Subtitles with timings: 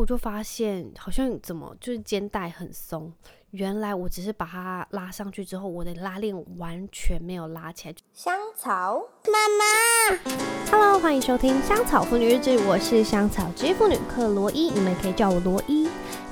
[0.00, 3.12] 后我就发现好像怎么就是肩带很松。
[3.50, 7.94] 原来我只是把它拉上去之后，我的拉链完全没有拉起来。
[8.14, 10.32] 香草妈妈
[10.70, 15.86] ，Hello，欢迎收听香草妇女日志，我是香草之妇女克罗伊，你们可以叫我罗伊。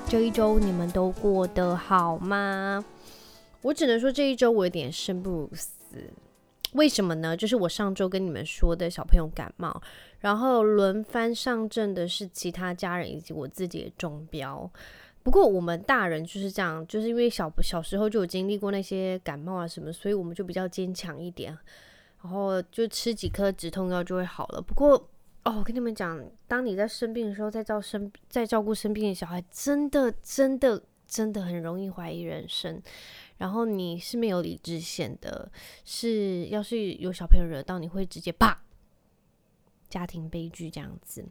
[0.06, 2.82] 这一周你们都过得好吗？
[3.60, 5.68] 我只能说这一周我有点生不如死。
[6.72, 7.36] 为什么呢？
[7.36, 9.82] 就是我上周跟你们说的小朋友感冒，
[10.20, 14.70] 然后轮番上阵的是其他家人以及我自己的中标。
[15.22, 21.56] 不过我们大人就是这样，就是因为小小时候就有经历过那些感冒啊什么，所以我们就比较坚强一点，
[22.22, 24.62] 然后就吃几颗止痛药就会好了。
[24.62, 24.94] 不过
[25.44, 32.82] 哦，我跟你们讲，当你在生病的时候，在照生在照顾生病的小孩，真的真的真的很容易怀疑人生。
[33.36, 35.50] 然后你是没有理智线的，
[35.84, 38.60] 是要是有小朋友惹到，你会直接啪，
[39.88, 41.24] 家庭悲剧这样子。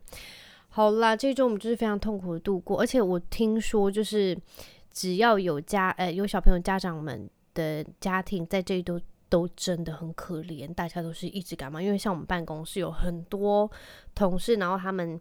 [0.70, 4.38] 好啦，这周我们就是非常痛苦的度过，而且我听说就是
[4.91, 13.70] 只要有家呃有小朋友家长们的家庭在这一周都真的很可怜，大家都是一直感冒，因为像我们办公室有很多
[14.13, 15.20] 同事，然后他们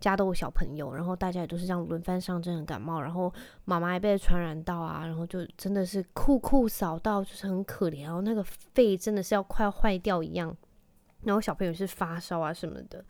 [0.00, 3.32] 家都有小朋友，然后大家也都是这样轮番上阵的感冒，然后
[3.64, 10.56] 妈妈也被传染到啊，然后就真的是酷酷扫到，就是很可怜，然后那个肺真的是要快要坏掉一样，
[11.24, 13.04] 然后小朋友是发烧啊什么的。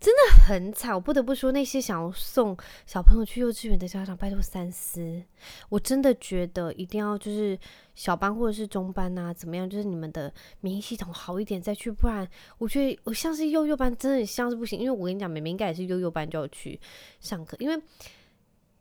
[0.00, 5.22] 真的很惨，我不得不说，那些想要送小朋友去幼稚园的家长，拜托三思。
[5.70, 7.58] 我真的觉得一定要就是
[7.94, 9.70] 小班或者是中班啊，怎么样？
[9.70, 12.28] 就是你们的免疫系统好一点再去，不然
[12.58, 14.78] 我觉得我像是幼幼班，真的像是不行。
[14.78, 16.78] 因为我跟你讲，妹妹应该也是幼幼班就要去
[17.20, 17.82] 上课，因为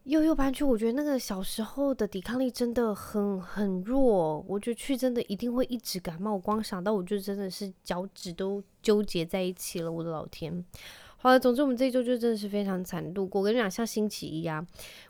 [0.03, 4.43] 幼幼班去，我觉得那个小时候的抵抗力真的很很弱。
[4.47, 10.63] 我觉得去真的一定会一直感冒，我光想到我就真的是脚趾都纠结在一起了，我的老天！
[11.15, 13.39] 好了，总之我们这一周就真的是非常惨度过。
[13.39, 14.65] 我跟你讲，像星期一啊，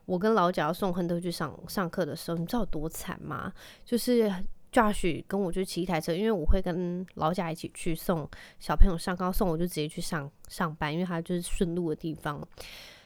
[0.06, 3.52] 我跟老贾要送亨特去上上课的时候，你知道有多惨吗？
[3.84, 4.32] 就是
[4.72, 8.30] Josh 跟我就骑一台车，因为我会跟老贾一起去送
[8.60, 12.48] 小朋友上高，送我就直接去上上班，因为他就是顺路的地方。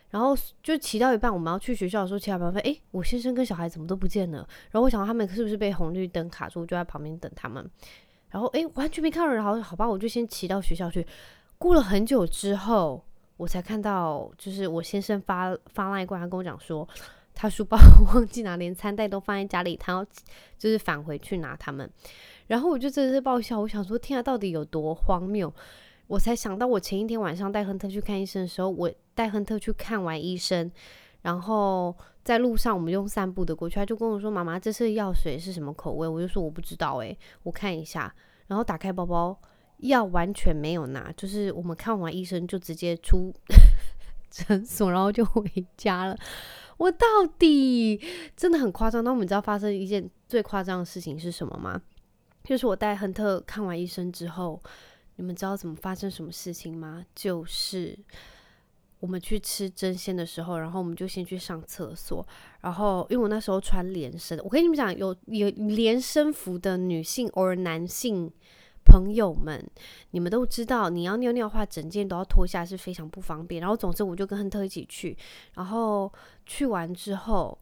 [0.10, 4.38] 然后就骑到一半，我们要去学校的时候，骑到一半发现，诶，我先生跟小孩怎么都不见了？
[4.72, 7.70] 然后我想他们是不是被红绿灯卡住，就在旁边等他们。
[8.30, 11.06] 然后诶，完全没看到人，好，好吧，我就先骑到学校去。
[11.58, 13.04] 过了很久之后，
[13.38, 16.88] 我才看到，就是我先生发发来过来跟我讲说，
[17.34, 17.78] 他书包
[18.14, 20.06] 忘记拿，连餐袋都放在家里，他要
[20.58, 21.90] 就是返回去拿他们。
[22.48, 25.54] 然后我就真的是爆笑，我想说，天啊，到底有多荒谬？
[26.08, 30.72] 我才想到，我前一天晚上带亨特去看医生的时候，我带亨特去看完医生，
[31.24, 38.14] 然后在路上我们用散步的过去，他就跟我说：“妈妈，这次药水是什么口味？”我就说：“我不知道。”诶，我看一下，
[38.46, 39.36] 然后打开包包。
[39.80, 43.32] 药完全没有拿，就是我们看完医生就直接出
[44.32, 45.44] 诊所，然后就回
[45.76, 46.18] 家了。
[46.78, 47.06] 我到
[47.38, 48.02] 底
[48.36, 49.04] 真的很夸张。
[49.04, 51.80] 那我们知道发生一件最夸张的事情是什么吗？
[52.44, 54.60] 就是我带亨特看完医生之后，
[55.18, 57.06] 你们知道怎么发生什么事情吗？
[57.14, 57.96] 就是
[59.00, 62.26] 我们去吃争鲜的时候，然后我们就先去上厕所，
[62.62, 68.32] 然后因为我那时候穿连身，我跟你们讲，有有连身服的女性或男性。
[68.90, 69.62] 朋友们，
[70.12, 73.60] 你们都知道，你要尿尿的话，整件都要脱下是非常不方便。
[73.60, 75.18] 然后，总之我就跟亨特一起去，
[75.56, 76.10] 然后
[76.46, 77.60] 去完之后，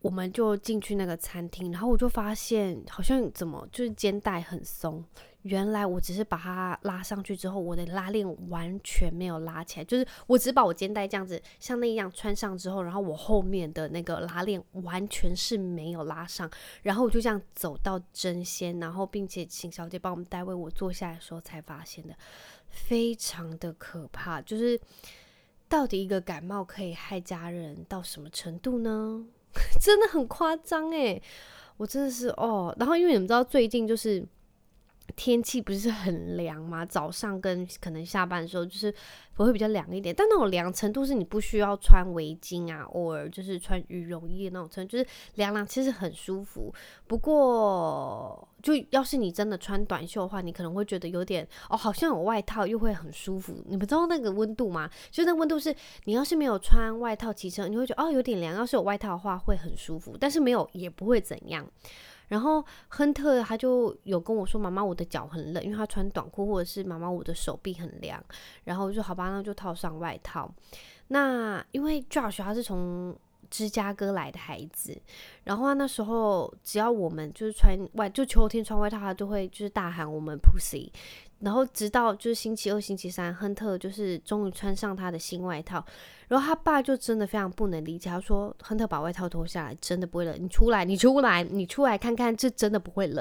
[0.00, 5.04] 我们就进去那个餐厅，然后我就发现好像怎么就是肩带很松。
[5.42, 16.50] 原来我只是把它拉上去之后，我的拉链完全没有拉起来，就是我只把我肩带这样子像那样穿上之后，然后我后面的那个拉链完全是没有拉上，
[16.82, 22.14] 然后我就这样走到争鲜，然后并且请小姐帮我们代位，我坐下来的时候才发现的，
[22.68, 24.78] 非常的可怕，就是
[25.68, 29.24] 到底一个感冒可以害家人到什么程度呢？
[29.80, 31.22] 真的很夸张诶，
[31.76, 34.26] 我真的是哦，然后因为你们知道最近就是。
[35.16, 36.84] 天气不是很凉吗？
[36.84, 38.92] 早上跟可能下班的时候就是
[39.34, 46.72] 不会比较凉一点，但那种凉程度是你不需要穿围巾啊，偶尔就是穿羽绒衣那种程度，就是凉凉，其实很舒服。
[47.06, 53.62] 不过，就要是你真的穿短袖的话，你可能会觉得有点哦，好像有外套又会很舒服。
[53.66, 54.90] 你们知道那个温度吗？
[55.10, 55.74] 就那温度是
[56.04, 61.66] 你要是没有穿外套骑车，你会觉得哦有点凉；要是有外套的话会很舒服，但是没有也不会怎样。
[62.28, 68.22] 然后亨特他就有跟我说：“妈妈，我的脚很冷，因为他穿短裤，或者是妈妈，我的手臂很凉。”
[68.64, 70.52] 然后我就：“好吧，那就套上外套。”
[71.08, 73.16] 那因为 Josh 他是从
[73.50, 75.00] 芝加哥来的孩子，
[75.44, 80.90] 然后他那时候只要我们就是穿外，就秋天穿外套，他就会就是大喊我们 Pussy。
[81.40, 85.84] 然后直到就是星期二、星期三，亨特就是终于穿上他的新外套，
[86.26, 90.36] 然后他爸就真的非常不能理解，他说：“亨特把外套脱下来，真的不会冷。
[90.42, 93.18] 你出来，你出来，你出来看看，这真的不会冷。”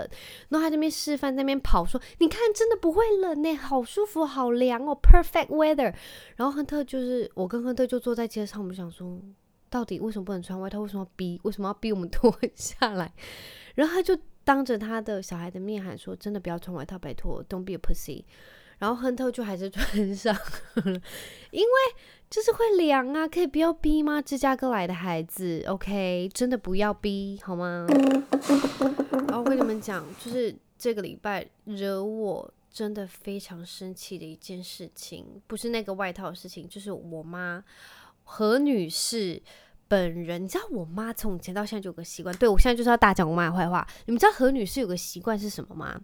[0.50, 5.94] 然后他在那边示范，那边跑，说：“你看，真的不会冷呢，好舒服，好凉哦，perfect weather。”
[6.38, 9.22] 然后亨特就是我跟亨特就坐在街上，我们想说，
[9.70, 10.80] 到底为什么不能穿外套？
[10.80, 11.40] 为什么要逼？
[11.44, 13.14] 为什么要逼我们 脱下来？
[13.76, 14.18] 然后他就。
[14.48, 18.24] 当着他的小孩的面喊说：“真的不要穿外套，拜托，Don't be a pussy。”
[18.80, 21.02] 然后亨特就还是 穿上了，
[21.52, 21.76] 因为
[22.30, 24.22] 就是会凉啊，可以不要逼吗？
[24.22, 27.86] 芝加哥来的孩子，OK，真的不要逼好吗？
[29.28, 37.62] 然后我跟你们讲，就是这个礼拜惹我真的非常生气的一件事情，不是那个外套的事情，就是我妈
[38.24, 39.42] 何女士。
[39.88, 43.88] 本人，你知道我妈从以前到现在就有个习惯，对，我现在就是要大讲我妈的坏话。
[44.06, 46.00] 你们知道何女士有个习惯是什么吗？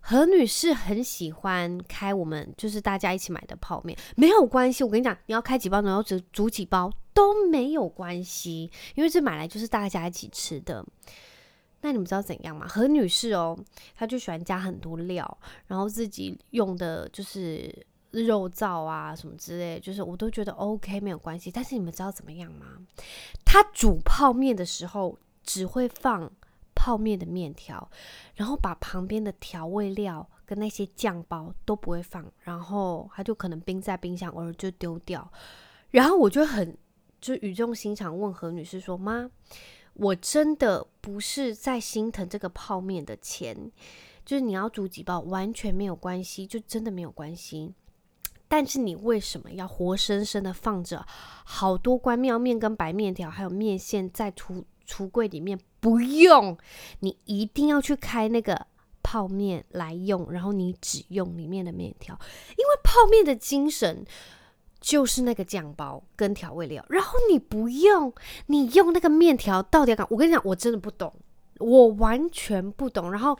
[0.00, 4.82] 何女士很喜欢开我们就是大家一起买的泡面，没有关系。
[4.82, 10.84] 我跟你讲，你要开几包，然后只煮几包都没有关系，因为这买来就是大家一起吃的。
[11.80, 12.66] 那你们知道怎样吗？
[12.68, 13.58] 何女士哦，
[13.96, 17.86] 她就喜欢加很多料，然后自己用的就是。
[18.10, 21.50] 肉燥啊什么之类，就是我都觉得 OK 没有关系。
[21.50, 22.66] 但是你们知道怎么样吗？
[23.44, 26.30] 他煮泡面的时候只会放
[26.74, 27.90] 泡面的面条，
[28.34, 35.30] 然后把旁边的调味料跟那些酱包都不会放，然后他就可能冰在冰箱，偶尔就丢掉。
[35.90, 36.76] 然后我就很
[37.20, 39.28] 就语重心长问何女士说：“妈，
[39.94, 43.70] 我真的不是在心疼这个泡面的钱，
[44.24, 47.74] 就是你要煮几包完全没有关系，就真的没有关系。”
[48.48, 51.04] 但是你为什么要活生生的放着
[51.44, 56.56] 好多关庙面跟白面条，还有面线在橱橱柜里面不用？
[57.00, 58.66] 你一定要去开那个
[59.02, 62.18] 泡面来用，然后你只用里面的面条，
[62.52, 64.04] 因为泡面的精神
[64.80, 66.84] 就是那个酱包跟调味料。
[66.88, 68.12] 然后你不用，
[68.46, 70.06] 你用那个面条到底要干？
[70.10, 71.14] 我跟你讲，我真的不懂。
[71.58, 73.38] 我完全不懂，然后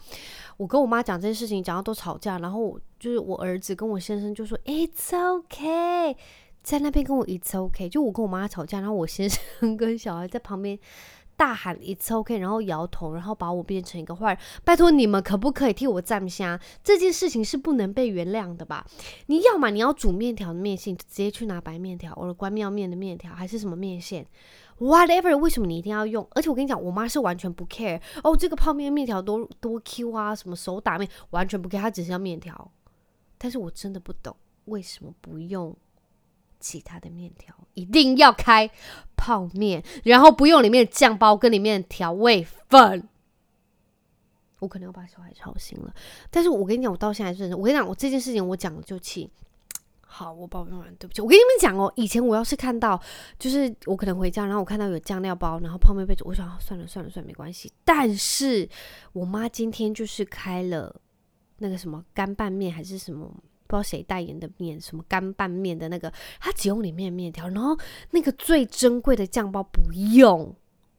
[0.57, 6.17] 我跟我妈讲这件事情，讲到都吵架，然后就是我儿子跟我先生就说 It's OK，
[6.63, 10.79] 在那边跟我 It's OK，就我跟我妈吵架，然后我先生 跟小孩在旁边
[11.37, 14.39] 大喊 It's OK，然后摇头，然后把我变成一个坏人。
[14.65, 16.59] 拜托你们可不可以替我站下？
[16.83, 18.85] 这件事情是不能被原谅的吧？
[19.27, 24.27] 你要嘛你要煮面条的面线，直接去拿白面条，或者关庙面的面条，还是什么面线
[24.79, 26.27] ？Whatever，为什么你一定要用？
[26.33, 32.71] 而且我跟你讲，我妈是完全不 care 哦，这个泡面面条多多 Q 啊，什么手打面完全不 care，她只是要面条。
[33.37, 34.35] 但是我真的不懂
[34.65, 35.77] 为什么不用
[36.61, 38.69] 其他的面条，一定要开
[39.17, 43.09] 泡面，然后不用里面的酱包跟里面的调味粉。
[44.61, 45.95] 我可能要把小孩吵醒了。
[46.31, 49.31] 但是我跟你讲，我到现在还是，我跟你讲，我这件事情我讲了就气。
[50.11, 51.21] 好，我抱怨完，对不起。
[51.21, 52.99] 我跟你们讲哦，以前我要是看到，
[53.39, 57.71] 就是我可能回家，然后我看到有酱料包，然后泡面被煮，我想算了算了算了，没关系。
[57.85, 58.67] 但是
[59.13, 60.99] 我妈今天就是开了
[61.59, 63.27] 那个什么干拌面，还是什么
[63.67, 67.79] 不知道谁代言的面，什么干拌面的那个，她只用里面的面条，然后
[68.13, 70.57] 那个最珍贵的酱包不用，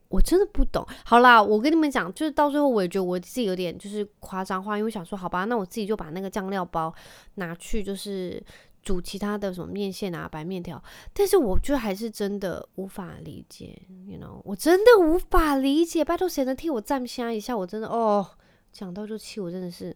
[0.08, 0.86] 我真的不懂。
[1.04, 6.94] 好啦，我跟你们讲，就是到最后我也觉得我自己有点就是夸张化，因为想说，好吧，那我自己就把那个酱料包
[7.34, 8.40] 拿去就是。
[8.82, 10.82] 煮其他的什么面线啊、白面条，
[11.12, 16.04] 但是我就还是真的无法理解，you know，我真的无法理解。
[16.04, 17.56] 拜托，谁能替我站香一下？
[17.56, 18.26] 我真的哦，
[18.72, 19.94] 讲到就气，我真的是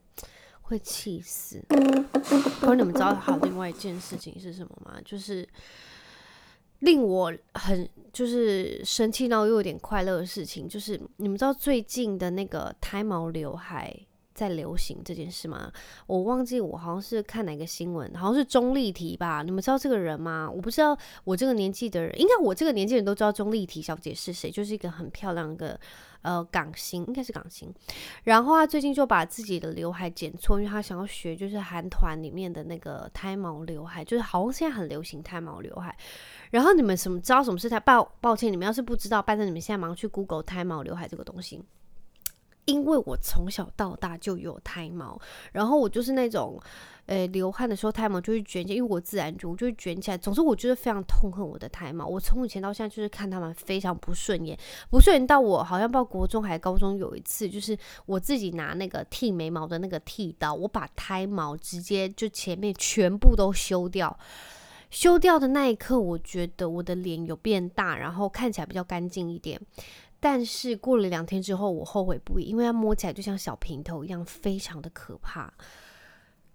[0.63, 1.63] 会气死。
[1.69, 5.01] 可是你们知道好另外一件事情是什么吗？
[5.05, 5.49] 就是
[6.81, 13.99] 令我很就是生气到又有点快乐的事情，就是你们知道最近的那个胎毛刘海。
[14.35, 15.73] 在流行这件事吗？
[16.07, 19.43] 我忘记我好像是看哪个新闻，好像是钟丽缇吧？
[19.43, 20.51] 你们知道这个人吗？
[20.53, 25.79] 我不知道，我这个年纪的人，应该我这个年纪人都知道钟丽缇小姐是谁，就是一个很漂亮的
[26.23, 27.73] 呃港星，应该是港星。
[28.25, 35.97] 然后她最近就把自己的刘海剪错，因为她想要学就是韩团里面的那个胎毛刘海，就是好像现在很流行胎毛刘海。
[36.51, 37.79] 然后你们什么知道什么是胎？
[37.79, 41.63] 抱抱歉，你们要是不知道，拜托你们现在忙去 Google 胎毛刘海这个东西。
[42.67, 45.21] 因为我从小到大就有胎毛，
[45.53, 46.59] 然后我就是那种，
[47.07, 50.17] 呃，流汗的时候胎毛就会卷起来，因为我自然卷，我就会卷起来。
[50.17, 52.07] 总之，我就是非常痛恨我的胎毛。
[52.07, 54.59] 我从以前到现在就是看他们非常不顺眼，
[54.91, 64.19] 不顺眼到我好像报国中还高中有一次，就是我自己拿那个剃眉毛的那个剃刀，我把胎毛直接就前面全部都修掉。
[64.91, 69.61] 修掉的那一刻，我觉得我的脸有变大，然后看起来比较干净一点。
[70.27, 75.53] 但是过了两天之后，我后悔不已，因为它摸起来就像小平头一样，非常的可怕。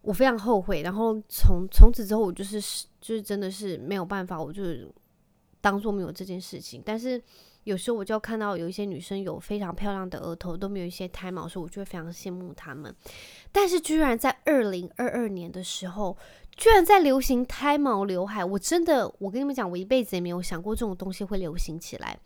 [0.01, 0.81] 我非常后悔。
[0.81, 2.59] 然后从从此之后，我就是
[2.99, 4.63] 就是真的是没有办法，我就
[5.61, 6.81] 当做没有这件事情。
[6.83, 7.21] 但是
[7.63, 12.91] 有时候我就看到有一些女生有非常漂亮的额头，都没有一些胎毛，所以我就会非常羡慕她们。
[13.51, 16.17] 但是居然在二零二二年的时候，
[16.57, 22.17] 居然在流行胎毛刘海，我真的，我跟你们讲，我一辈子也没有想过这种东西会流行起来。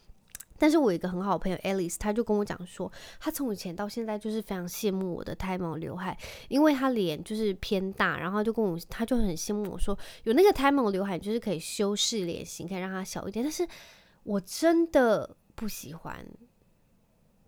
[0.63, 2.89] 但是我有一个很好的朋友 Alice，她就跟我讲说，
[3.19, 6.17] 她从以前到现在就是非常羡慕我的胎毛刘海，
[6.47, 13.43] 因为她脸就是偏大，然后就跟我，她就很羡慕我说，有那个胎毛刘海就是可以修饰脸型，可以让它小一点。
[13.43, 13.67] 但是
[14.23, 16.25] 我真的不喜欢。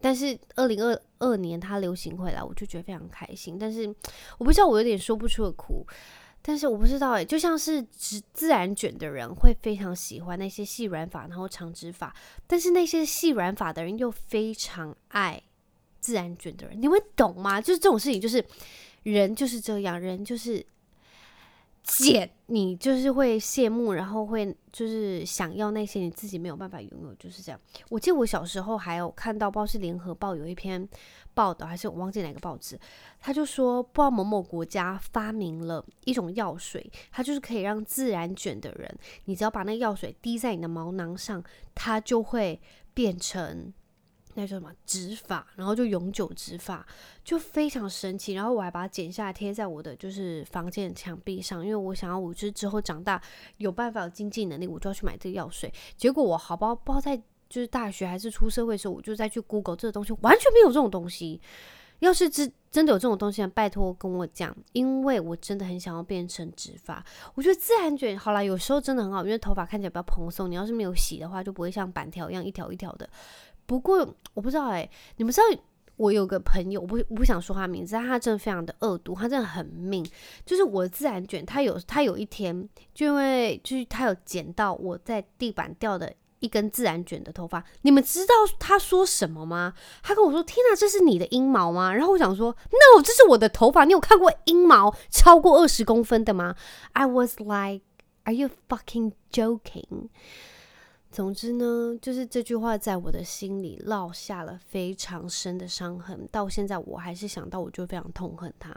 [0.02, 3.58] 但是二零二二年它流行回来，我就觉得非常开心。
[3.58, 3.88] 但是
[4.38, 5.88] 我不知道，我有点说不出的苦。
[6.48, 15.42] 但是我不知道诶，就像是直自然卷的人会非常喜欢那些细软发，然后长直发，但是那些细软发的人又非常爱
[16.00, 17.60] 自然卷的人，你们懂吗？
[17.60, 18.46] 就是这种事情，就是
[19.02, 20.64] 人就是这样，人就是。
[21.86, 27.62] 贱，你就是会羡慕，然后会就是想要那些你自己没有办法拥有，就是这样。
[27.90, 30.88] 我记得我小时候还有看到，不知道是联合报有一篇
[31.34, 32.80] 报道，还是我忘记哪个报纸，
[33.20, 41.44] 他就说，不知道某某国家发明了一种药水，它就是可以让自然卷的人，你只要把那个药水滴在你的毛囊上，
[41.76, 42.60] 它就会
[42.94, 43.72] 变成。
[44.36, 46.86] 那叫什么直发，然后就永久直发，
[47.24, 48.34] 就非常神奇。
[48.34, 53.22] 然后我还把它剪下来贴在我的就是房间墙壁上，因为我想要我就是之后长大
[53.58, 55.74] 有办法有经济能力，我就要去买这个药水。
[55.98, 57.18] 结果我好不好不知道在
[57.50, 61.42] 就是大学还是出社会的时候，我就再去 Google 这个东西，完全没有这种东西。
[62.00, 67.02] 要是真真的有这种东西，拜托跟我讲，因为我真的很想要变成直发。
[67.36, 70.52] 我觉得自然卷好啦，有时候真的很好，因为头发看起来比较蓬松。
[70.52, 73.10] 你要是没有洗的话，就不会像板条一样一条一条的。
[73.66, 75.62] 不过我不知道哎、你们知道
[75.98, 80.06] 我有个朋友，我不我不想说他名字，但他真的非常的恶毒，他真的很命。
[80.46, 89.74] 就是我自然卷，他有他有一天就因为就是他有捡到我在地板掉的一根自然卷的头发，你们知道他说什么吗？
[90.04, 93.86] 他跟我说：“天哪，这是你的阴毛吗？”然后我想说：“No，这是我的头发。
[93.86, 96.56] 你有看过阴毛超过二十公分的吗
[96.92, 97.84] ？”I was like,
[98.26, 100.10] "Are you fucking joking?"
[101.16, 108.76] 总之呢，就是这句话在我的心里烙下了非常深的伤痕，到现在我还是想到，我就非常痛恨他。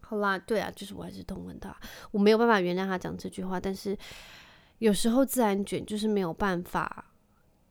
[0.00, 1.76] 好啦，对啊，就是我还是痛恨他，
[2.12, 3.58] 我没有办法原谅他讲这句话。
[3.58, 3.98] 但是
[4.78, 7.06] 有时候自然卷就是没有办法，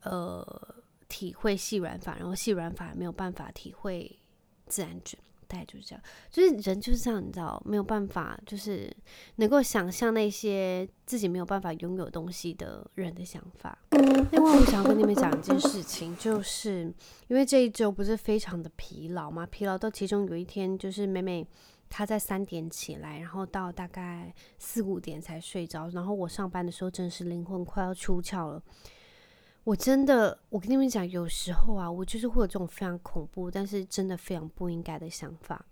[0.04, 0.76] 呃，
[1.08, 4.20] 体会细软法，然后细软法也没有办法体会
[4.66, 5.18] 自然卷。
[5.48, 8.92] 大概就是这样，就是人就是这样，你知道，没有办法，就是
[9.36, 13.78] 能够想象那些自己没有办法拥有东西的人的想法。
[14.32, 16.94] 另外，我想要跟你们讲一件事情，就是
[17.28, 21.48] 因为这一周不是非常的疲劳嘛，疲劳到其中有一天，就是美美
[21.90, 28.62] 她在三点起来，然后到大概四五点才睡着，然后我上班的时候真是灵魂快要出窍了。
[29.66, 35.66] 我真的，我跟你们讲，有时候啊，我就是会有这种非常恐怖，但是真的非常不应该的想法。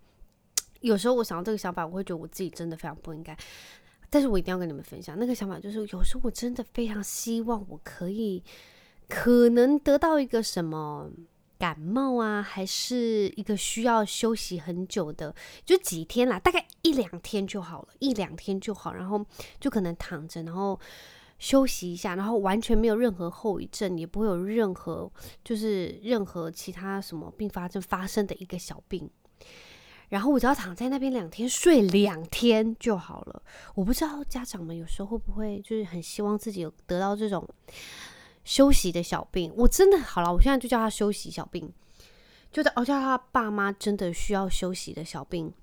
[0.82, 3.38] 有时候我想到这个想法，我会觉得我自己真的非常不应该。
[4.10, 8.44] 但是我一定要跟你们分享那个想法，就是有时候我真的非常希望我可以，
[9.08, 11.08] 可能得到一个什么
[11.60, 19.24] 感冒啊，还是一个需要休息很久的，就几天啦，大概一两天就好了，一两天就好，然后
[19.60, 20.80] 就可能躺着，然后。
[21.44, 25.12] 休息一下，然后完全没有任何后遗症，也不会有任何
[25.44, 29.10] 就是任何其他什么并发症发生的一个小病，
[30.08, 33.44] 然后我只要躺在那边两天，睡两天就好了。
[33.76, 37.46] 我不知道家长们有时候会不会就是很希望自己有得到这种
[38.46, 39.52] 休息的小病。
[39.58, 41.70] 我真的好了，我现在就叫他休息小病，
[42.54, 45.54] 就在我叫他爸妈真的需要休息的小病。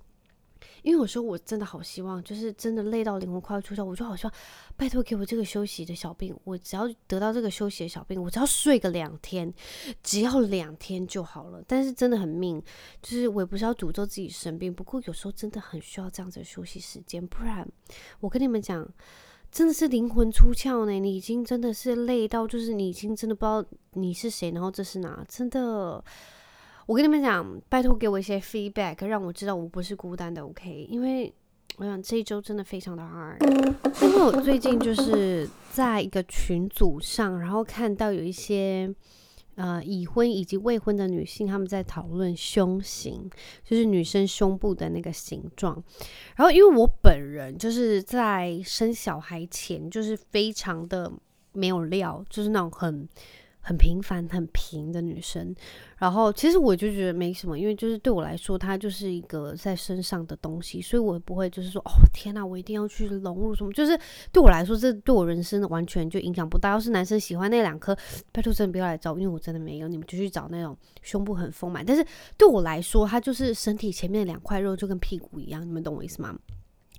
[0.83, 4.33] 因为有时候我真的好希望，就是真的累到灵魂快要出窍，我就好希望
[4.77, 6.35] 拜托给我这个休息的小病。
[6.45, 9.53] 我只要得到这个休息的小病，我只要睡个两天，
[10.03, 11.63] 只要两天就好了。
[11.67, 12.63] 但是真的很命，
[13.03, 17.69] 就是我也不是要诅咒自己生病，不过有时候真的很需要这样子的休息时间，不然
[18.21, 18.89] 我跟你们讲，
[19.51, 20.93] 真的是灵魂出窍呢。
[20.93, 26.03] 你已经真的是累到，就是你已经真的不知道你是谁，然后这是哪，真的。
[26.90, 30.88] 我跟你们讲，拜托给我一些 feedback，让我知道我不是孤单的，OK？
[30.90, 31.32] 因为
[31.76, 33.38] 我想这一周真的非常的 hard。
[34.02, 38.92] 因为我最近就是在一个群组上，然后看到有一些
[39.54, 43.30] 呃已婚以及未婚的女性，他们在讨论胸型，
[43.62, 45.80] 就是女生胸部的那个形状。
[46.35, 51.12] 然后因为我本人就是在生小孩前就是非常的
[51.52, 53.09] 没有料，就是那种很。
[53.61, 55.55] 很平凡、很平的女生，
[55.99, 63.99] 然后其实我就觉得没什么，因为就是对我来说，它就是一个在身上的东西，所以我不会就是说，哦天哪，我一定要去融入什么，就是
[64.33, 66.71] 对我来说，这对我人生完全就影响不大。
[66.71, 67.97] 要是男生喜欢那两颗，
[68.33, 71.85] 拜托真的不要来找，因为我真的没有，你们就去找那种胸部很丰满。
[71.85, 72.05] 但是
[72.38, 76.35] 对我来说，它就是身体前面两块肉，就跟屁股一样，你们懂我意思吗？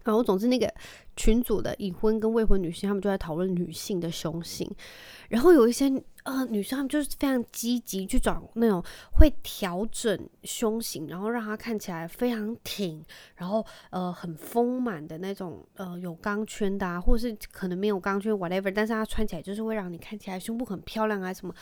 [0.04, 0.72] 然后，总之那个
[1.16, 4.70] 群组的已婚跟未婚女性，他们就在讨论女性的胸型。
[5.30, 5.86] 然后有一些
[6.24, 13.02] 呃女生，她们就是非常积极去找那种会调整胸型，然后让它看起来非常挺，
[13.36, 21.54] 然后呃很丰满的那种呃有钢圈的啊，或者是可能没有钢圈 whatever，但是它穿起来就是会让你看起来胸部很漂亮啊什么。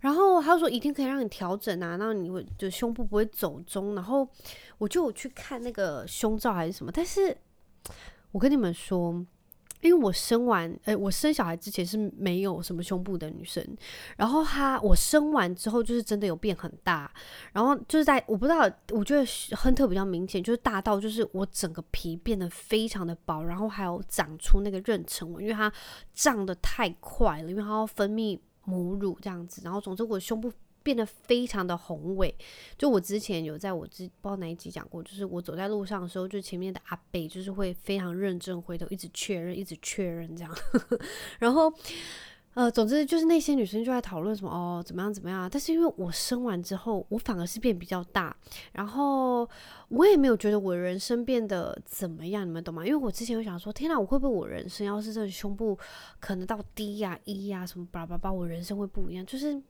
[0.00, 3.94] 然后她说一定可以让你调整啊，让你会就胸部不会走中。
[3.94, 4.26] 然后
[4.78, 7.36] 我就去看那个胸罩还是什么，但是。
[8.30, 9.12] 我跟你们说，
[9.80, 13.62] 因为我生完，诶，我生小孩之前是没有什么胸部的女生，
[14.16, 17.12] 然后她我生完之后就是真的有变很大，
[17.52, 19.24] 然后就是在我不知道，我觉得
[19.56, 25.70] 亨特比较明显，就是大到就是我整个皮变得非常的薄，然后还有长出那个妊娠纹，因为它
[26.14, 30.50] 胀得太快了，因为它要分泌母乳这样子，然后总之我胸部。
[30.82, 32.34] 变得非常的宏伟，
[32.76, 40.54] 就我之前有在我之不知道哪一集讲过，就是我走在路上的时候，就前面的阿伯就是会非常认真回头，一直确认，一直确认这样。
[41.38, 41.72] 然后，
[42.54, 45.48] 呃，总之就是那些女生就在讨论什么哦，怎么样怎么样。
[45.50, 48.36] 但是因为我生完之后，我反而是变比较大，
[48.72, 49.48] 然后
[49.88, 52.84] 我也没有觉得我人生变得怎么样，你们懂吗？
[52.84, 55.78] 因为我之前有想说，天哪，我会不会我人生要是这胸部
[56.20, 59.62] 可能到 D 呀、啊、E 呀、什么巴拉巴拉，我人生会不一样，就是。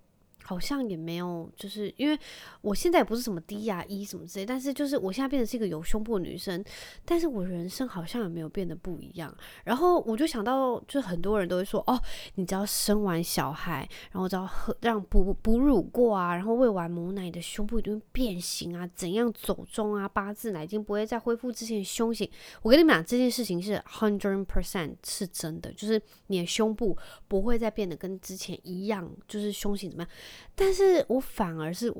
[0.42, 2.18] 好像也没有，就是因为
[2.60, 6.62] 我现在也不是什么低呀、一什么之类，但是就是我现在变成是一个有胸部的女生，
[7.04, 9.34] 但是我人生好像也没有变得不一样。
[9.64, 12.00] 然后我就想到，就很多人都会说，哦，
[12.34, 22.28] 你只要生完小孩，然后只要喝让哺哺乳过啊，然后喂完母奶，的胸部一定会变形啊，怎样走钟啊，八字奶已经不会再恢复之前的胸型。
[22.62, 26.96] 我跟你们讲，这件事情是 hundred percent 是真的，就是你的胸部
[27.28, 30.10] 不会再变得跟之前一样，就是胸型怎么样。
[30.54, 31.92] 但是我反而是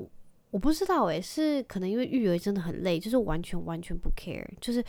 [0.51, 4.85] 我不知道诶，是可能因为育儿真的很累，就是完全完全不 care，就是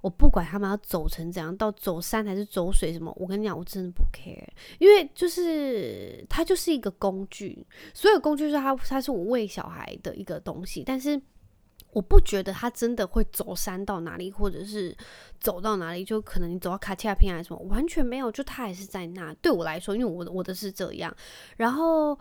[0.00, 4.42] 我不管他们要走成怎样，到走山还是走水什么，我跟你讲，我真的不 care，
[4.78, 11.20] 因为就是它就是一个工具，所有工具是它它是我喂小孩的一个东西，但是
[11.92, 14.96] 我不觉得它真的会走山到哪里，或者是
[15.38, 19.34] 走到哪里，就可能你走到卡地亚平还是什么，完全没有，就它还是在那。
[19.34, 21.14] 对我来说，因为我我的是这样，
[21.58, 22.18] 然后。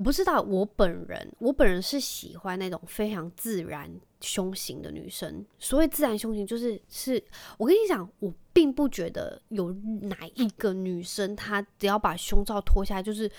[0.00, 3.86] 我不知道，我本人，我本人是喜欢那种非常自然
[4.22, 5.44] 胸型的女生。
[5.58, 7.22] 所谓自然胸型，就是是
[7.58, 13.30] 我跟你讲，我并不觉得有哪一个女生，她只要把胸罩脱下来，就是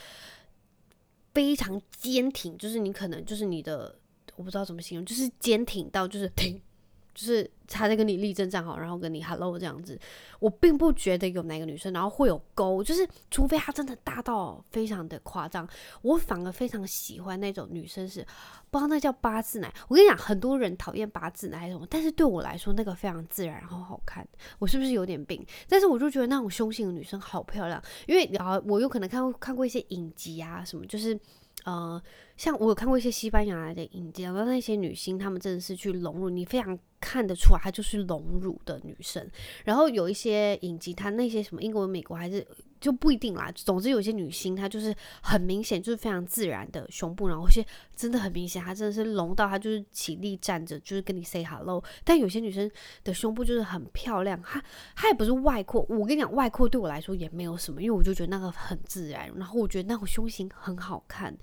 [1.33, 3.95] 非常坚挺，就是你可能就是你的，
[4.35, 6.61] 我不知道怎么形容，就是坚挺到就是挺。
[7.13, 9.99] 就是他在跟你立正站好，然后跟你 hello 这样子，
[10.39, 15.67] 我并不觉得有哪个女生然后会有沟，就是除非她真的大到非常的夸张，
[16.01, 18.25] 我反而非常喜欢那种女生是，
[18.69, 19.73] 不知道那叫八字奶。
[19.87, 24.27] 我跟你讲，很多人讨厌八字奶还是什么，但是对我来说那个非常自然然后好看。
[24.59, 25.45] 我是不是有点病？
[25.67, 31.19] 但是我就觉得那种胸型的女生好漂亮，因为然后我有可能看过看过一些影集啊什么，就是。
[31.65, 32.01] 呃，
[32.37, 39.29] 像我有看过一些西班牙的影集，然后那些女星，她们真的是去隆乳，你非常看得出来，她就是隆乳的女生。
[39.65, 42.45] 然后有一些影集，她那些什么英国、美国还是
[42.79, 43.51] 就不一定啦。
[43.53, 47.63] 总之，有些女星她就是很明显就是非常自然的胸部，然后有些
[47.95, 51.83] 真的很明显，她真的是隆到她就是起立站着，就是跟你 say hello。
[52.03, 52.69] 但有些女生
[53.03, 54.63] 的胸部就是很漂亮，她
[54.95, 55.85] 她也不是外扩。
[55.89, 61.37] 我跟你讲，外扩对我来说也没有什么，因为我就觉得那个很自然，然后我觉得那个胸型很好看。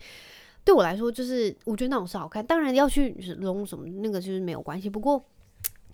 [0.64, 2.44] 对我来说，就是我觉得那种是好看。
[2.44, 4.90] 当然要去隆什么那个就是没有关系。
[4.90, 5.24] 不过，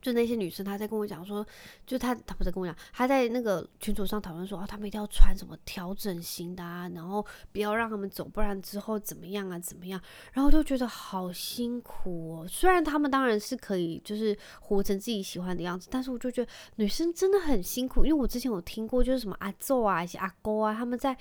[0.02, 1.46] 就那些女生，她在跟我讲说，
[1.86, 10.00] 就她她不是跟我讲，她在那个群组上讨论说，啊，她们一定要穿什么调整型的啊，然后不要让他们走，不然之后怎么样啊，怎么样？
[10.32, 12.46] 然后就觉得好辛苦哦。
[12.48, 18.04] 虽然她们当然是可以，就是活成自己喜欢的样子，但是我就觉得女生真的很辛苦。
[18.04, 21.16] 因为我之前有听过，就是什么阿奏啊，一些阿姑啊，他们在。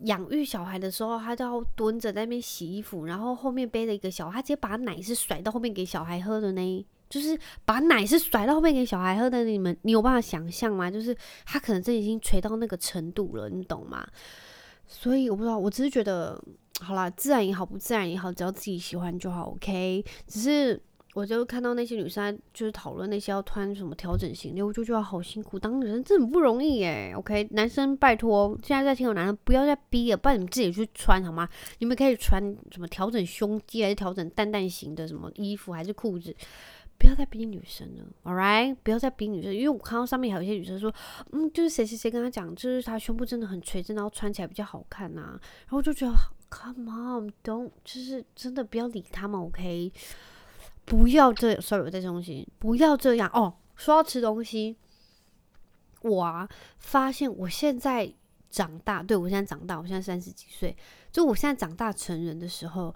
[0.00, 9.44] 养育小孩的时候，他都要蹲着在那边洗衣服，然后后面背了一个小孩，他直接把奶是甩到后面给小孩喝的呢，就是把奶是甩到后面给小孩喝的。
[9.44, 10.90] 你们，你有办法想象吗？
[10.90, 14.06] 就是他可能真已经垂到那个程度了，你懂吗？
[14.86, 16.42] 所以我不知道，我只是觉得，
[16.80, 20.04] 好啦，自然也好，不自然也好，只要自己喜欢就好，OK。
[20.26, 20.80] 只是
[21.18, 27.12] 我就看到那些女生就是讨论那些要穿什么调整型的，我就觉得好辛苦，当女生真的很不容易耶。
[27.16, 31.48] OK，男生拜托，现在在听我男生不要再逼了，不然你们自己去穿好吗？
[31.80, 36.32] 你们可以穿什么调整胸肌，还是调整蛋蛋型的什么衣服，还是裤子？
[36.96, 38.76] 不要再逼女生了，All right？
[38.82, 40.92] 不要再逼女生，因为我看到上面还有一些女生说，
[41.30, 45.40] 嗯，就是谁谁谁跟她讲，就是她胸部真的很垂，真的要穿起来比较好看呐、啊。
[45.66, 46.12] 然后就觉得
[46.50, 49.92] ，Come on，don't，就是真的不要理他们，OK？
[50.88, 53.54] 不要这，sorry，我在吃东西，不要这样哦。
[53.76, 54.76] 说到吃东西，
[56.00, 56.48] 我啊
[56.78, 58.12] 发现我现在
[58.50, 60.74] 长大，对，我现在长大，我现在三十几岁，
[61.12, 62.94] 就我现在长大成人的时候，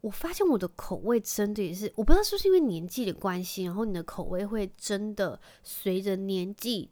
[0.00, 6.90] 我发现我的口味真的也是，我不知道是不是因为年纪的关系，然后你的口味会真的随着年纪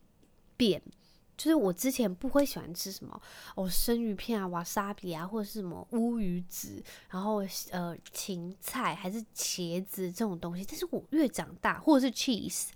[0.57, 0.83] 变。
[1.37, 3.21] 就是我之前不会喜欢吃什么
[3.57, 10.65] 哦，生鱼片啊、瓦萨比啊，或者是什么乌鱼子，然后呃芹菜还是茄子这种东西。
[10.65, 12.69] 但是我越长大，或者是 cheese，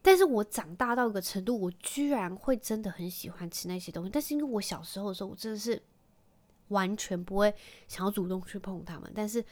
[0.00, 4.10] 但是我长大到一个程度，我居然会真的很喜欢吃那些东西。
[4.10, 5.82] 但是因为我小时候的时候，我真的是
[6.68, 7.54] 完全不会
[7.86, 9.12] 想要主动去碰它们。
[9.14, 9.44] 但是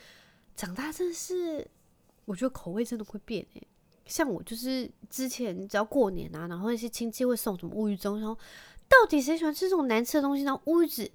[0.56, 1.68] 长大真的是，
[2.24, 3.68] 我觉得口味真的会变诶。
[4.08, 8.34] 像我就是之前只要过年啊，然后那些亲戚会送什么乌鱼子，然后
[8.88, 10.60] 到底谁喜欢吃这种难吃的东西呢？
[10.64, 11.08] 乌鱼子，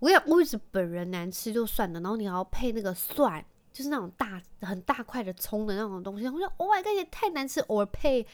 [0.00, 7.60] 我跟你讲，乌鱼子本人难吃就算了，然后你还要配那个蒜，就是那种大很大块的葱的那种东西，我说 Oh my God，也太难吃。
[7.60, 8.26] 偶尔配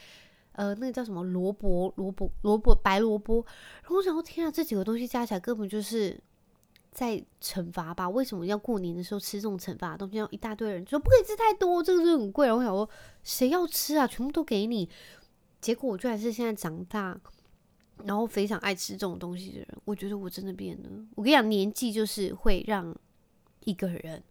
[0.53, 3.45] 呃那个叫什么萝卜萝卜萝卜白萝卜，
[3.83, 6.19] 然后我想说天啊，这几个东西加起来根本就是。
[6.97, 8.09] 在惩罚吧？
[8.09, 10.17] 为什么要过年的时候吃这种惩罚的东西？
[10.17, 12.47] 要一大堆人说不可以吃太多，这个是很贵。
[12.47, 12.89] 然后我想说，
[13.23, 14.07] 谁要吃啊？
[14.07, 14.89] 全部都给你。
[15.61, 17.21] 结果我居然是现在长大，
[18.05, 19.69] 然后非常爱吃这种东西的人。
[19.85, 20.89] 我觉得我真的变了。
[21.17, 22.97] 我跟你讲，年纪就是会让
[23.65, 24.23] 一个人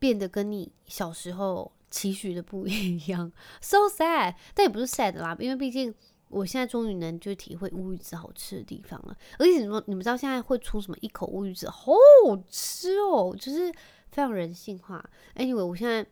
[0.00, 3.30] 变得跟你小时候期许的不一样。
[3.62, 5.94] So sad，但也不是 sad 啦，因为毕竟。
[6.32, 11.92] 我现在终于能就体会乌鱼子好吃的地方了，而且你们你们知道现在会出什么一口乌鱼子，好
[12.26, 13.70] 好吃哦，就是
[14.10, 15.04] 非常人性化。
[15.36, 16.04] Anyway，我现在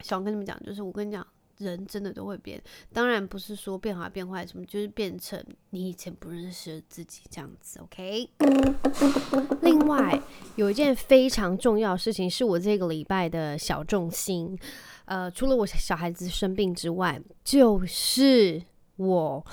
[0.00, 7.80] 想跟你们讲，就是我跟你讲，人真的都会变，当然不是说变好变坏什么，就是变成你以前不认识的自己这样子。
[7.80, 8.28] OK。
[9.62, 10.20] 另外
[10.56, 14.58] 有一件非常重要的事情是我这个礼拜的小重心，
[15.06, 18.62] 呃，除了我小孩子生病之外，就是。
[18.96, 19.44] 我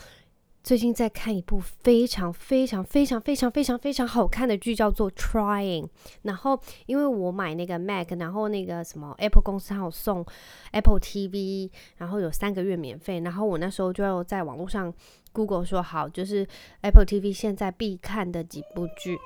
[0.64, 5.84] 最近在看一部非常非常非常非常非常非常好看的剧，叫做《Trying》。
[6.22, 10.24] 然后因为我买那个 Mac，然后那个什么 Apple 公司还有送
[10.72, 13.22] Apple TV，然后有三个月免费。
[13.22, 14.94] 然后我那时候就在网络上
[15.34, 16.48] Google 说好，就是
[16.82, 19.18] Apple TV 现在必看的几部剧。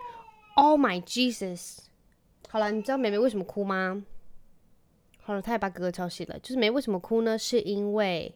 [0.56, 1.80] Oh my Jesus！
[2.48, 4.02] 好了，你知道妹妹为什么哭吗？
[5.22, 6.40] 好了，她也把哥哥吵醒了。
[6.40, 7.38] 就是妹为什么哭呢？
[7.38, 8.34] 是因为。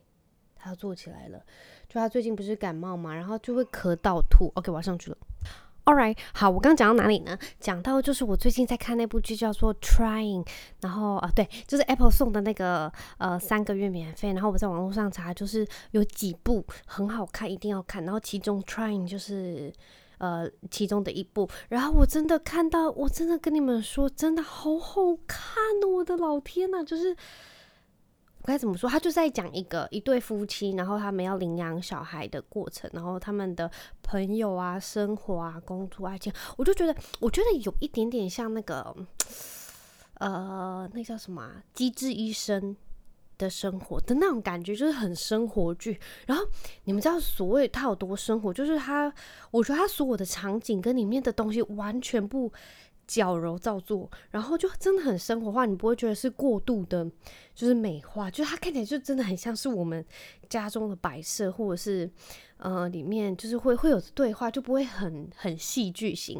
[0.59, 1.41] 他要坐起来了，
[1.87, 4.51] 就他最近不是感冒嘛，然后就会咳到吐。
[4.55, 5.17] OK，我要上去了。
[5.85, 7.35] All right，好，我刚刚讲到哪里呢？
[7.59, 10.43] 讲到就是我最近在看那部剧叫做《Trying》，
[10.81, 18.03] 然后啊，对，就是 Apple 送的那个呃三个月免费，然后我在网络上查，就是有几部很好看，一定要看。
[18.03, 19.73] 然后其中《Trying》就是
[20.19, 25.87] 呃其中的一部，然后我真的看到，我真的跟你们说，真的好好看哦！
[25.87, 27.15] 我的老天呐，就是。
[28.49, 28.89] 该怎么说？
[28.89, 33.69] 他就在讲一个一对夫妻，然后他们要领养小孩的过程，然后他们的
[34.01, 38.95] 朋友啊、生活啊、工作、爱情，我就觉得，我觉得有一点点像那个，
[40.15, 41.47] 呃，那叫什么？
[41.75, 42.75] 机智医生
[43.37, 45.99] 的生活的那种感觉，就是很生活剧。
[46.25, 46.43] 然后
[46.85, 49.13] 你们知道，所谓他有多生活，就是他，
[49.51, 52.51] 我觉得他所有的场景跟里面的东西完全不。
[53.09, 57.03] 矫揉造作，然后就真的很生活化，你不会觉得是过度的，
[57.55, 60.05] 就是美化，就它看起来就真的很像是我们
[60.47, 62.07] 家中的摆设，或者是
[62.57, 66.39] 呃里面就是会会有对话，就不会很很戏剧性。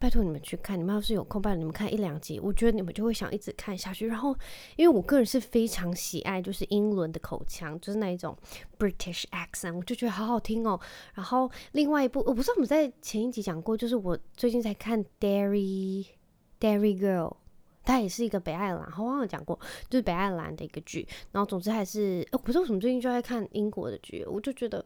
[0.00, 4.06] 拜托你们去看，你们要是有空，拜托你们看一两集，我觉得你们就会想一直看下去。
[4.06, 4.32] 然后，
[4.76, 8.36] 因为我个人是非常喜爱，就是英伦的口腔，就是那一种
[8.78, 10.78] British accent，我就觉得好好听哦。
[11.14, 16.06] 然后，另外一部我不知道我们在前一集讲过，就是我最近在看 Derry
[16.60, 17.34] Derry Girl，
[17.82, 19.58] 它也是一个北爱尔兰，好像有讲过，
[19.90, 21.04] 就是北爱尔兰的一个剧。
[21.32, 24.84] 然后，总之还是，不知道为什么最近就在看英国的剧，我就觉得。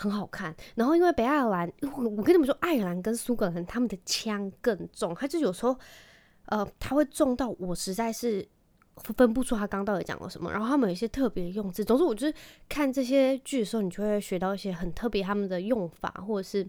[0.00, 5.76] 很好看，然后因为北爱尔兰，我我跟你们说，爱尔兰跟苏格兰他们的腔更重，他就有时候，
[6.44, 8.46] 呃，他会重到我实在是
[9.16, 10.52] 分不出他刚到底讲了什么。
[10.52, 12.34] 然后他们有一些特别用字，总之我就是
[12.68, 16.64] 看这些剧的时候，你就会学到一些很特别他们的用法，或者是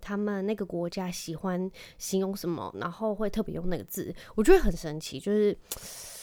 [0.00, 5.56] 他们那个国家喜欢形容什么，然后会特别用那个字，我觉得很神奇，就是。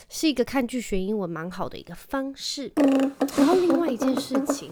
[0.09, 2.71] 是一个看剧学英文蛮好的一个方式。
[3.37, 4.69] 然后另外一件事情。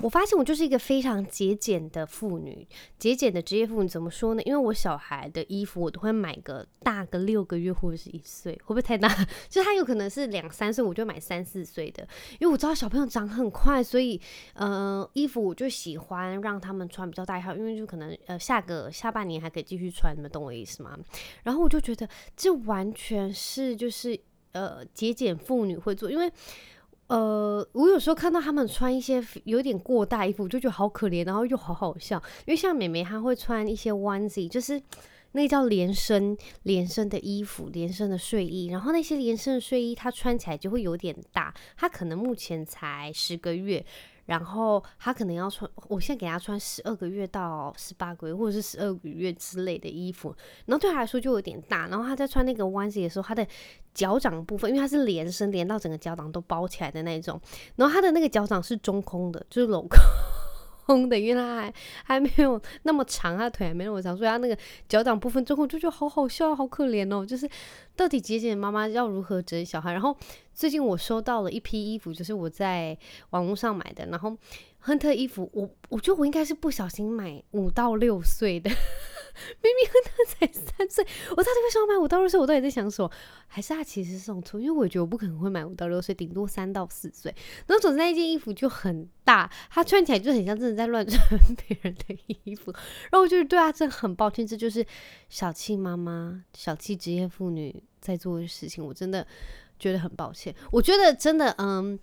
[0.00, 2.66] 我发现我就是一个非常节俭的妇女，
[2.98, 4.42] 节俭的职业妇女怎么说呢？
[4.42, 9.08] 因为我小孩的衣服我都会买个大个六个月或者是一岁，会不会太大？
[9.48, 12.02] 就他有可能是两三岁，我就买三四岁的，
[12.40, 14.20] 因为我知道小朋友长很快，所以
[14.54, 20.98] 呃衣服我就喜欢让他们穿比较大一号，因为就可能呃下个下半年还可以继续穿，你们懂我意思吗？
[21.44, 24.18] 然后我就觉得这完全是就是
[24.50, 26.32] 呃节俭妇女会做，因为。
[27.08, 32.16] 呃，我有时候看到他们穿一些有点过大衣服，我就觉得好可怜，然后又好好笑。
[32.46, 34.80] 因为像美眉，她会穿一些 onesie，就是
[35.32, 38.68] 那叫连身连身的衣服，连身的睡衣。
[38.68, 41.52] 然后那些连身的睡衣，她穿起来就会有点大。
[41.76, 43.84] 她可能目前才十个月。
[44.26, 50.34] 然后他可能要穿，我现在给他穿十二个月到十八个月，或者是十二个月之类的衣服，
[50.66, 51.88] 然后对他来说就有点大。
[51.88, 53.46] 然后他在穿那个 one 字的时候，他的
[53.92, 57.40] 脚掌部分，因为他是连身，连到整个脚掌都包起来的那种，
[57.76, 59.98] 然后他的那个脚掌是中空的，就是镂空。
[60.86, 64.56] 空的，因为他还还没有那么长，他腿还没那么长，所以他那个
[64.88, 67.24] 脚掌部分中空，就觉得好好笑，好可怜哦。
[67.24, 67.48] 就是
[67.96, 69.92] 到底姐姐妈妈要如何整小孩？
[69.92, 70.16] 然后
[70.52, 72.96] 最近我收到了一批衣服，就是我在
[73.30, 74.36] 网络上买的，然后
[74.80, 78.70] 亨特衣服，我我觉得我应该是不小心买五到六岁的。
[79.60, 82.38] 明明他才三岁，我到底为什么买五到六岁？
[82.38, 83.10] 我到底在想什么？
[83.46, 84.60] 还是他其实是送错？
[84.60, 87.34] 因为我觉得我不可能会买五到六岁，顶多三到四岁。
[87.66, 91.20] 然后总之那件衣服就很大，他穿起来就很像真的在乱穿
[91.66, 92.72] 别人的衣服。
[92.72, 94.84] 然后我就对他真的很抱歉，这就是
[95.28, 98.84] 小气妈妈、小气职业妇女在做的事情。
[98.84, 99.26] 我真的
[99.78, 100.54] 觉得很抱歉。
[100.70, 101.98] 我觉得真的，嗯。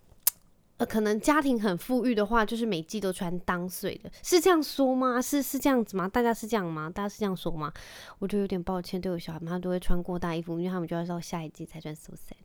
[0.80, 5.22] 呃，可能家庭很富裕的话，就是每季都穿当岁的，是这样说吗？
[5.22, 6.08] 是是这样子吗？
[6.08, 6.90] 大家是这样吗？
[6.90, 7.72] 大家是这样说吗？
[8.20, 12.38] 我觉得有点抱歉，对我小孩们，他都会穿过大衣服，因为他们就要到下一季才穿 so sad。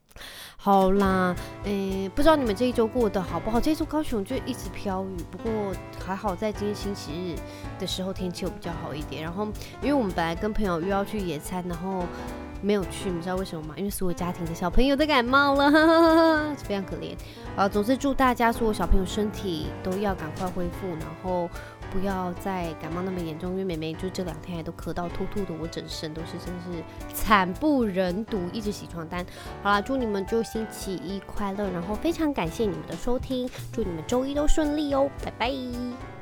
[0.56, 3.60] 好啦，诶、不知道你们这一周过得好不好？
[3.60, 5.72] 这一周高雄就一直飘雨，不过
[6.04, 7.36] 还好在今天星期日
[7.78, 9.22] 的时候天气又比较好一点。
[9.22, 9.46] 然后，
[9.80, 12.04] 因为我们本来跟朋友约要去野餐，然后。
[12.64, 13.74] 没有去，你知道为什么吗？
[13.76, 17.14] 因为所有家庭的小朋友都感冒了， 非常可怜。
[17.54, 21.48] 啊，总之祝大家所有小朋友身体都要赶快恢复，然后
[21.92, 23.50] 不要再感冒那么严重。
[23.50, 29.24] 因为妹妹就这两天还都咳到吐吐的，我整身都是真的是惨不忍睹，一直洗床单。
[29.62, 36.13] 好啦，祝你们就星期一快乐，然后非常感谢你们的收听，祝你们周一都顺利哦，拜拜。